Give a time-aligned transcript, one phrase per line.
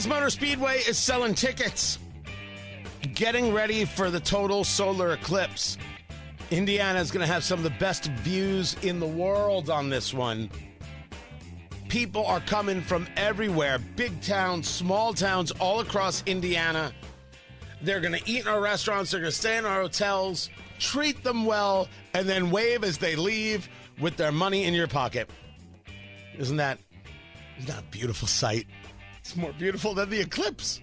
[0.00, 1.98] Indianapolis Motor Speedway is selling tickets.
[3.12, 5.76] Getting ready for the total solar eclipse.
[6.50, 10.14] Indiana is going to have some of the best views in the world on this
[10.14, 10.48] one.
[11.90, 16.94] People are coming from everywhere big towns, small towns, all across Indiana.
[17.82, 20.48] They're going to eat in our restaurants, they're going to stay in our hotels,
[20.78, 23.68] treat them well, and then wave as they leave
[24.00, 25.28] with their money in your pocket.
[26.38, 26.78] Isn't that,
[27.58, 28.66] isn't that a beautiful sight?
[29.20, 30.80] It's more beautiful than the eclipse.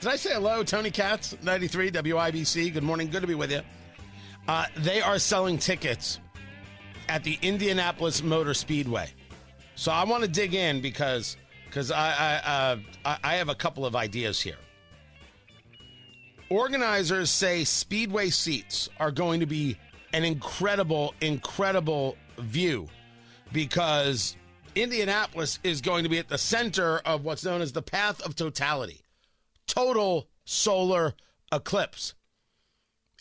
[0.00, 2.74] Did I say hello, Tony Katz, 93 WIBC?
[2.74, 3.08] Good morning.
[3.08, 3.62] Good to be with you.
[4.48, 6.20] Uh, they are selling tickets
[7.08, 9.08] at the Indianapolis Motor Speedway.
[9.76, 11.36] So I want to dig in because
[11.66, 14.56] because I I, uh, I I have a couple of ideas here.
[16.50, 19.76] Organizers say Speedway seats are going to be
[20.12, 22.88] an incredible, incredible view
[23.52, 24.36] because
[24.76, 28.36] Indianapolis is going to be at the center of what's known as the path of
[28.36, 29.02] totality
[29.66, 31.14] total solar
[31.52, 32.14] eclipse.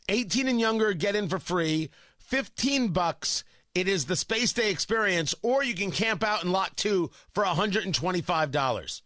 [0.09, 1.89] 18 and younger get in for free,
[2.19, 3.43] 15 bucks.
[3.73, 7.43] It is the Space Day experience, or you can camp out in lot two for
[7.43, 9.01] $125.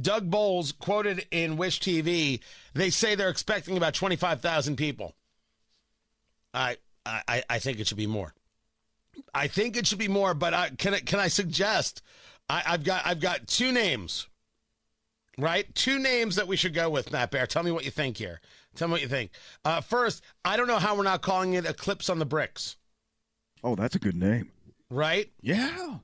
[0.00, 2.40] Doug Boles quoted in WISH-TV,
[2.74, 5.14] they say they're expecting about 25,000 people.
[6.54, 8.34] I, I, I think it should be more.
[9.34, 12.02] I think it should be more, but I, can I, can I suggest?
[12.48, 14.26] I, I've got I've got two names
[15.38, 15.72] right?
[15.74, 17.46] Two names that we should go with, Matt Bear.
[17.46, 18.40] Tell me what you think here.
[18.74, 19.30] Tell me what you think.
[19.64, 22.76] Uh, first, I don't know how we're not calling it Eclipse on the Bricks.
[23.64, 24.50] Oh, that's a good name.
[24.90, 25.30] Right?
[25.40, 25.98] Yeah.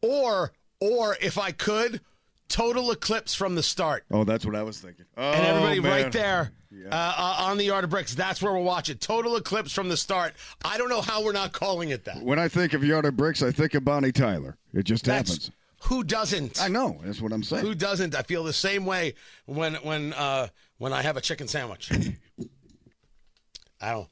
[0.00, 2.00] Or, or if I could,
[2.48, 4.04] Total Eclipse from the start.
[4.10, 5.06] Oh, that's what I was thinking.
[5.16, 6.02] Oh, and everybody man.
[6.02, 6.88] right there yeah.
[6.88, 9.00] uh, uh, on the Yard of Bricks, that's where we'll watch it.
[9.00, 10.34] Total Eclipse from the start.
[10.64, 12.22] I don't know how we're not calling it that.
[12.22, 14.56] When I think of Yard of Bricks, I think of Bonnie Tyler.
[14.72, 15.50] It just That's- happens.
[15.84, 16.62] Who doesn't?
[16.62, 16.98] I know.
[17.04, 17.62] That's what I'm saying.
[17.62, 18.14] Who doesn't?
[18.14, 19.14] I feel the same way
[19.44, 20.48] when when uh,
[20.78, 21.90] when I have a chicken sandwich.
[23.82, 24.08] I don't.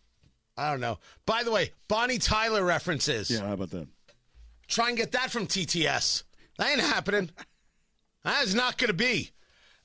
[0.58, 0.98] I don't know.
[1.24, 3.30] By the way, Bonnie Tyler references.
[3.30, 3.88] yeah, how about that?
[4.68, 6.24] Try and get that from TTS.
[6.58, 7.30] That ain't happening.
[8.24, 9.30] That is not going to be.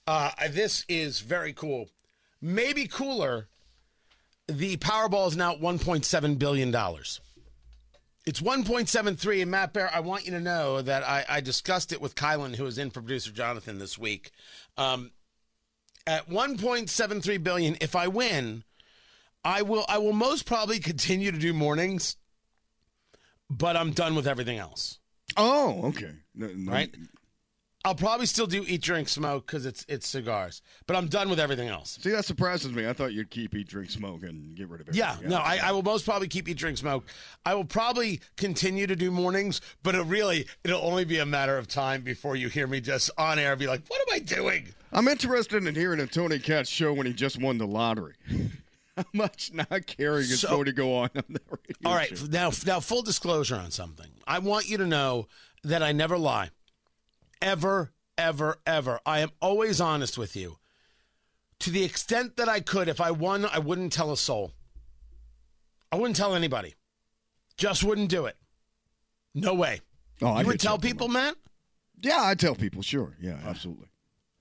[0.05, 1.89] Uh, this is very cool.
[2.41, 3.47] Maybe cooler.
[4.47, 7.19] The Powerball is now at 1.7 billion dollars.
[8.25, 12.01] It's 1.73, and Matt Bear, I want you to know that I, I discussed it
[12.01, 14.31] with Kylan, who is in for producer Jonathan this week.
[14.77, 15.11] Um,
[16.05, 18.65] at 1.73 billion, if I win,
[19.45, 22.17] I will I will most probably continue to do mornings,
[23.49, 24.99] but I'm done with everything else.
[25.37, 26.11] Oh, okay.
[26.35, 26.93] No, no, Right?
[27.87, 31.39] I'll probably still do eat, drink, smoke because it's it's cigars, but I'm done with
[31.39, 31.97] everything else.
[32.01, 32.85] See, that surprises me.
[32.85, 34.95] I thought you'd keep eat, drink, smoke, and get rid of it.
[34.95, 37.05] Yeah, no, I, I will most probably keep eat, drink, smoke.
[37.45, 41.57] I will probably continue to do mornings, but it really it'll only be a matter
[41.57, 44.67] of time before you hear me just on air be like, "What am I doing?"
[44.91, 48.15] I'm interested in hearing a Tony Katz show when he just won the lottery.
[48.97, 52.17] How much not caring is So- going to go on on that radio All right,
[52.17, 52.25] show?
[52.25, 54.07] now now full disclosure on something.
[54.27, 55.29] I want you to know
[55.63, 56.49] that I never lie.
[57.41, 58.99] Ever, ever, ever.
[59.05, 60.57] I am always honest with you.
[61.59, 64.53] To the extent that I could, if I won, I wouldn't tell a soul.
[65.91, 66.75] I wouldn't tell anybody.
[67.57, 68.35] Just wouldn't do it.
[69.33, 69.81] No way.
[70.21, 71.35] Oh, I you would tell people, Matt?
[72.01, 72.81] Yeah, I tell people.
[72.81, 73.15] Sure.
[73.19, 73.87] Yeah, absolutely.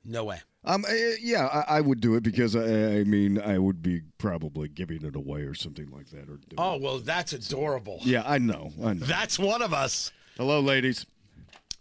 [0.05, 0.41] No way.
[0.65, 4.03] Um, uh, yeah, I, I would do it because I, I mean, I would be
[4.19, 6.29] probably giving it away or something like that.
[6.29, 8.01] Or Oh, well, that's adorable.
[8.03, 9.07] yeah, I know, I know.
[9.07, 10.11] That's one of us.
[10.37, 11.07] Hello, ladies.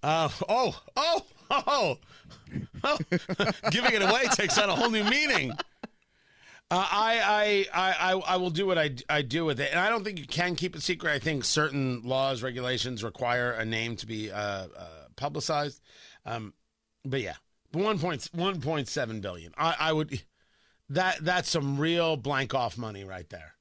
[0.05, 1.97] Uh, oh, oh, oh,
[2.83, 2.97] oh.
[3.71, 5.51] Giving it away takes on a whole new meaning.
[6.69, 9.89] Uh, I, I, I, I, will do what I, I do with it, and I
[9.89, 11.11] don't think you can keep it secret.
[11.11, 14.67] I think certain laws, regulations require a name to be uh, uh,
[15.15, 15.81] publicized.
[16.23, 16.53] Um,
[17.03, 17.37] but yeah,
[17.71, 19.55] one point one point seven billion.
[19.57, 20.21] I, I would
[20.89, 23.55] that that's some real blank off money right there.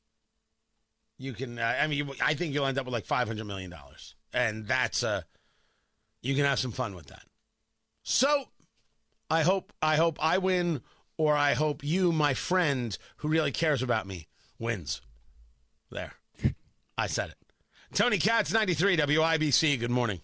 [1.17, 3.46] You can, uh, I mean, you, I think you'll end up with like five hundred
[3.46, 5.23] million dollars, and that's uh
[6.25, 7.23] you can have some fun with that.
[8.03, 8.47] So,
[9.31, 10.81] I hope I hope I win,
[11.19, 14.29] or I hope you, my friend who really cares about me,
[14.59, 15.03] wins.
[15.91, 16.12] There,
[16.99, 17.37] I said it.
[17.93, 19.79] Tony Katz, ninety three WIBC.
[19.79, 20.23] Good morning.